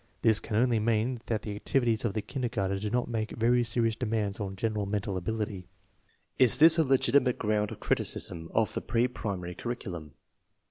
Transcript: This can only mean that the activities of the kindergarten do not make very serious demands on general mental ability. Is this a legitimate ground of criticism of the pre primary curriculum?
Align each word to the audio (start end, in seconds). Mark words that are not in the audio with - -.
This 0.23 0.39
can 0.39 0.55
only 0.55 0.79
mean 0.79 1.21
that 1.27 1.43
the 1.43 1.55
activities 1.55 2.03
of 2.05 2.15
the 2.15 2.23
kindergarten 2.23 2.79
do 2.79 2.89
not 2.89 3.07
make 3.07 3.37
very 3.37 3.63
serious 3.63 3.95
demands 3.95 4.39
on 4.39 4.55
general 4.55 4.87
mental 4.87 5.15
ability. 5.15 5.67
Is 6.39 6.57
this 6.57 6.79
a 6.79 6.83
legitimate 6.83 7.37
ground 7.37 7.69
of 7.69 7.79
criticism 7.79 8.49
of 8.51 8.73
the 8.73 8.81
pre 8.81 9.07
primary 9.07 9.53
curriculum? 9.53 10.13